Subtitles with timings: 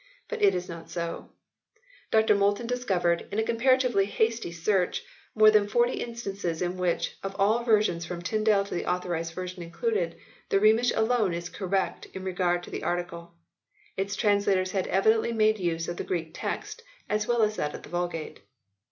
[0.29, 1.29] But it is not so.
[2.09, 5.03] Dr Moulton discovered, in a comparatively hasty search,
[5.35, 9.61] more than forty instances in which, of all versions from Tyndale to the Authorised Version
[9.61, 10.17] included,
[10.49, 13.35] the Rhemish alone is correct in regard to the Article.
[13.95, 17.83] Its translators had evidently made use of the Greek text as well as that of
[17.83, 18.39] the Vulgate.